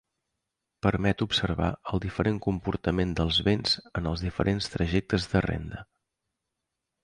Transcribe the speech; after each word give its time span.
Permet 0.85 1.21
observar 1.25 1.67
el 1.91 2.01
diferent 2.07 2.41
comportament 2.47 3.13
dels 3.21 3.43
béns 3.51 3.77
en 4.01 4.11
els 4.15 4.27
diferents 4.29 4.73
trajectes 4.77 5.33
de 5.35 5.47
renda. 5.51 5.87